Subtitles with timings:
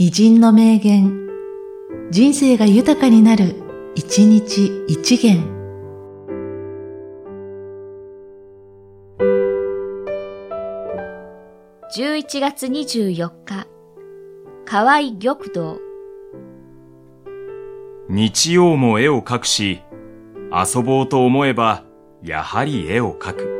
[0.00, 1.26] 偉人の名言、
[2.12, 3.56] 人生が豊かになる、
[3.96, 5.42] 一日一元。
[11.96, 13.66] 11月24日、
[14.64, 15.80] 河合玉堂。
[18.08, 19.80] 日曜も絵を描くし、
[20.52, 21.82] 遊ぼうと思えば、
[22.22, 23.57] やはり絵を描く。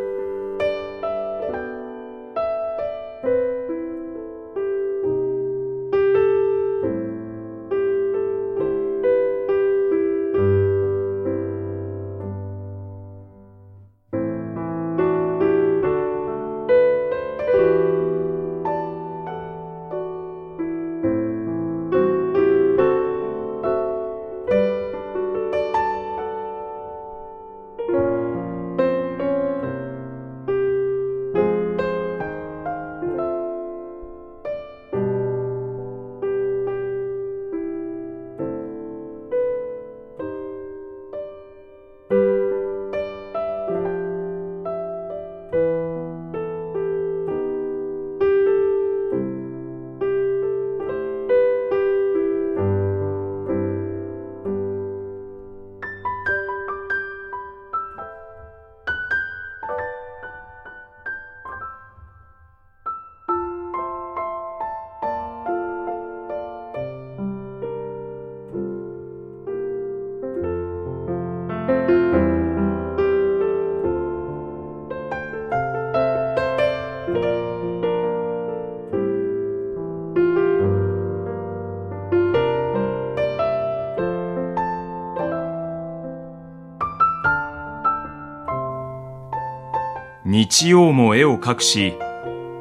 [90.30, 91.94] 日曜も絵を描くし、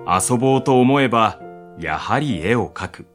[0.07, 1.37] 遊ぼうと思えば、
[1.77, 3.07] やはり絵を描く。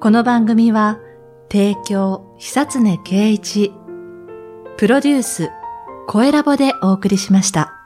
[0.00, 0.98] この番組は、
[1.52, 3.74] 提供、久常圭一、
[4.78, 5.50] プロデュース、
[6.10, 7.77] 声ラボでお送りしました。